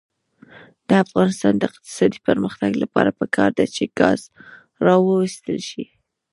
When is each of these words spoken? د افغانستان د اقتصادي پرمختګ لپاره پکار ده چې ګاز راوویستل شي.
د 0.87 0.89
افغانستان 1.05 1.53
د 1.57 1.63
اقتصادي 1.71 2.19
پرمختګ 2.27 2.71
لپاره 2.83 3.15
پکار 3.19 3.49
ده 3.57 3.65
چې 3.75 3.83
ګاز 3.99 4.21
راوویستل 4.85 5.59
شي. 5.69 5.83